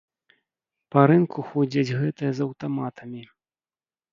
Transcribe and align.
Па 0.95 1.03
рынку 1.11 1.45
ходзяць 1.49 1.95
гэтыя 2.01 2.31
з 2.39 2.45
аўтаматамі. 2.47 3.21